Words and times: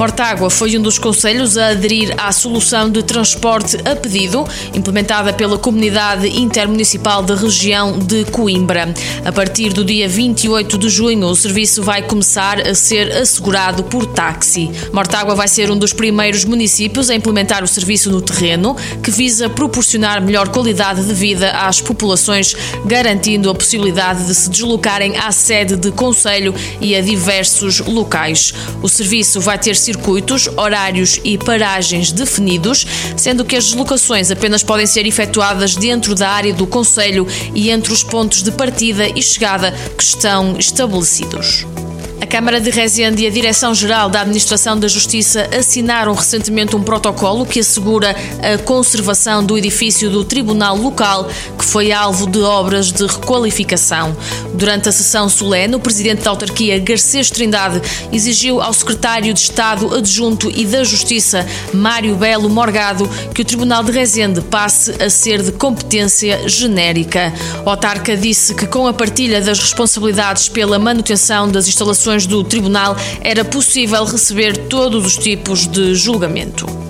Mortágua 0.00 0.48
foi 0.48 0.78
um 0.78 0.80
dos 0.80 0.98
conselhos 0.98 1.58
a 1.58 1.68
aderir 1.68 2.14
à 2.16 2.32
solução 2.32 2.88
de 2.88 3.02
transporte 3.02 3.76
a 3.84 3.94
pedido, 3.94 4.46
implementada 4.72 5.30
pela 5.30 5.58
Comunidade 5.58 6.26
Intermunicipal 6.26 7.22
da 7.22 7.34
Região 7.34 7.98
de 7.98 8.24
Coimbra. 8.24 8.94
A 9.22 9.30
partir 9.30 9.74
do 9.74 9.84
dia 9.84 10.08
28 10.08 10.78
de 10.78 10.88
junho, 10.88 11.26
o 11.26 11.36
serviço 11.36 11.82
vai 11.82 12.00
começar 12.00 12.66
a 12.66 12.74
ser 12.74 13.14
assegurado 13.14 13.84
por 13.84 14.06
táxi. 14.06 14.70
Mortágua 14.90 15.34
vai 15.34 15.46
ser 15.46 15.70
um 15.70 15.76
dos 15.76 15.92
primeiros 15.92 16.46
municípios 16.46 17.10
a 17.10 17.14
implementar 17.14 17.62
o 17.62 17.68
serviço 17.68 18.10
no 18.10 18.22
terreno, 18.22 18.74
que 19.02 19.10
visa 19.10 19.50
proporcionar 19.50 20.22
melhor 20.22 20.48
qualidade 20.48 21.04
de 21.04 21.12
vida 21.12 21.50
às 21.50 21.78
populações, 21.78 22.56
garantindo 22.86 23.50
a 23.50 23.54
possibilidade 23.54 24.24
de 24.24 24.34
se 24.34 24.48
deslocarem 24.48 25.18
à 25.18 25.30
sede 25.30 25.76
de 25.76 25.90
conselho 25.90 26.54
e 26.80 26.96
a 26.96 27.02
diversos 27.02 27.80
locais. 27.80 28.54
O 28.80 28.88
serviço 28.88 29.42
vai 29.42 29.58
ter 29.58 29.76
circuitos, 29.90 30.46
horários 30.56 31.20
e 31.24 31.36
paragens 31.36 32.12
definidos, 32.12 32.86
sendo 33.16 33.44
que 33.44 33.56
as 33.56 33.64
deslocações 33.64 34.30
apenas 34.30 34.62
podem 34.62 34.86
ser 34.86 35.04
efetuadas 35.04 35.74
dentro 35.74 36.14
da 36.14 36.30
área 36.30 36.54
do 36.54 36.66
Conselho 36.66 37.26
e 37.54 37.70
entre 37.70 37.92
os 37.92 38.04
pontos 38.04 38.42
de 38.42 38.52
partida 38.52 39.08
e 39.08 39.20
chegada 39.20 39.72
que 39.96 40.04
estão 40.04 40.56
estabelecidos. 40.58 41.66
Câmara 42.26 42.60
de 42.60 42.70
Rezende 42.70 43.22
e 43.22 43.26
a 43.26 43.30
Direção-Geral 43.30 44.10
da 44.10 44.20
Administração 44.20 44.78
da 44.78 44.86
Justiça 44.86 45.48
assinaram 45.56 46.12
recentemente 46.12 46.76
um 46.76 46.82
protocolo 46.82 47.46
que 47.46 47.60
assegura 47.60 48.14
a 48.42 48.58
conservação 48.58 49.44
do 49.44 49.56
edifício 49.56 50.10
do 50.10 50.22
Tribunal 50.22 50.76
Local, 50.76 51.28
que 51.58 51.64
foi 51.64 51.90
alvo 51.90 52.26
de 52.26 52.40
obras 52.40 52.92
de 52.92 53.06
requalificação. 53.06 54.14
Durante 54.54 54.88
a 54.88 54.92
sessão 54.92 55.28
solene, 55.28 55.74
o 55.74 55.80
presidente 55.80 56.22
da 56.22 56.30
autarquia, 56.30 56.78
Garcês 56.78 57.30
Trindade, 57.30 57.80
exigiu 58.12 58.60
ao 58.60 58.72
secretário 58.72 59.32
de 59.32 59.40
Estado 59.40 59.94
adjunto 59.94 60.52
e 60.54 60.66
da 60.66 60.84
Justiça, 60.84 61.46
Mário 61.72 62.14
Belo 62.16 62.50
Morgado, 62.50 63.08
que 63.34 63.42
o 63.42 63.44
Tribunal 63.44 63.82
de 63.82 63.92
Rezende 63.92 64.40
passe 64.42 65.02
a 65.02 65.08
ser 65.08 65.42
de 65.42 65.52
competência 65.52 66.46
genérica. 66.48 67.32
O 67.64 67.70
autarca 67.70 68.16
disse 68.16 68.54
que, 68.54 68.66
com 68.66 68.86
a 68.86 68.92
partilha 68.92 69.40
das 69.40 69.58
responsabilidades 69.58 70.48
pela 70.48 70.78
manutenção 70.78 71.48
das 71.50 71.66
instalações 71.66 72.09
do 72.18 72.42
tribunal 72.42 72.96
era 73.20 73.44
possível 73.44 74.04
receber 74.04 74.56
todos 74.68 75.06
os 75.06 75.16
tipos 75.16 75.66
de 75.66 75.94
julgamento. 75.94 76.89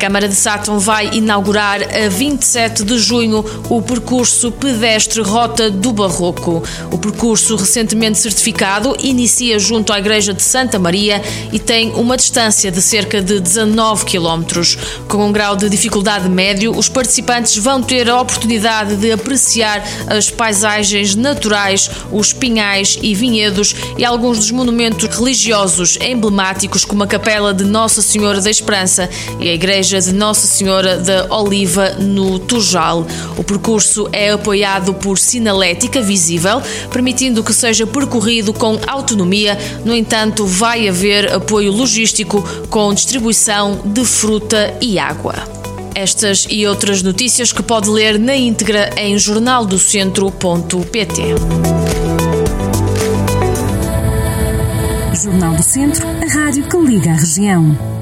Câmara 0.00 0.26
de 0.26 0.34
Sátão 0.34 0.78
vai 0.78 1.10
inaugurar 1.12 1.82
a 1.82 2.08
27 2.08 2.84
de 2.84 2.98
junho 2.98 3.44
o 3.68 3.82
percurso 3.82 4.50
pedestre 4.50 5.20
Rota 5.20 5.70
do 5.70 5.92
Barroco. 5.92 6.62
O 6.90 6.96
percurso, 6.96 7.54
recentemente 7.54 8.18
certificado, 8.18 8.96
inicia 8.98 9.58
junto 9.58 9.92
à 9.92 9.98
Igreja 9.98 10.32
de 10.32 10.42
Santa 10.42 10.78
Maria 10.78 11.20
e 11.52 11.58
tem 11.58 11.90
uma 11.90 12.16
distância 12.16 12.70
de 12.70 12.80
cerca 12.80 13.20
de 13.20 13.40
19 13.40 14.06
quilómetros. 14.06 14.78
Com 15.06 15.26
um 15.26 15.32
grau 15.32 15.54
de 15.54 15.68
dificuldade 15.68 16.30
médio, 16.30 16.74
os 16.74 16.88
participantes 16.88 17.58
vão 17.58 17.82
ter 17.82 18.08
a 18.08 18.18
oportunidade 18.22 18.96
de 18.96 19.12
apreciar 19.12 19.84
as 20.06 20.30
paisagens 20.30 21.14
naturais, 21.14 21.90
os 22.10 22.32
pinhais 22.32 22.98
e 23.02 23.14
vinhedos 23.14 23.74
e 23.98 24.04
alguns 24.04 24.38
dos 24.38 24.50
monumentos 24.50 25.14
religiosos 25.14 25.98
emblemáticos, 26.00 26.86
como 26.86 27.02
a 27.02 27.06
Capela 27.06 27.52
de 27.52 27.64
Nossa 27.64 28.00
Senhora 28.00 28.40
da 28.40 28.50
Esperança 28.50 29.10
e 29.38 29.46
a 29.46 29.52
Igreja 29.52 29.89
Igreja 29.90 30.12
de 30.12 30.16
Nossa 30.16 30.46
Senhora 30.46 30.98
da 30.98 31.26
Oliva, 31.34 31.96
no 31.98 32.38
Tujal. 32.38 33.04
O 33.36 33.42
percurso 33.42 34.08
é 34.12 34.30
apoiado 34.30 34.94
por 34.94 35.18
sinalética 35.18 36.00
visível, 36.00 36.62
permitindo 36.92 37.42
que 37.42 37.52
seja 37.52 37.84
percorrido 37.88 38.52
com 38.52 38.78
autonomia. 38.86 39.58
No 39.84 39.92
entanto, 39.92 40.46
vai 40.46 40.88
haver 40.88 41.34
apoio 41.34 41.72
logístico 41.72 42.40
com 42.68 42.94
distribuição 42.94 43.80
de 43.84 44.04
fruta 44.04 44.78
e 44.80 44.96
água. 44.96 45.34
Estas 45.92 46.46
e 46.48 46.64
outras 46.68 47.02
notícias 47.02 47.52
que 47.52 47.64
pode 47.64 47.90
ler 47.90 48.16
na 48.16 48.36
íntegra 48.36 48.92
em 48.96 49.18
jornaldocentro.pt. 49.18 51.22
Jornal 55.20 55.56
do 55.56 55.62
Centro, 55.64 56.06
a 56.06 56.26
rádio 56.32 56.62
que 56.62 56.76
liga 56.76 57.10
a 57.10 57.14
região. 57.14 57.99